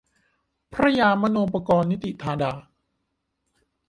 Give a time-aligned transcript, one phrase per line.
[0.73, 2.51] พระยามโนปกรณ์นิติธาดา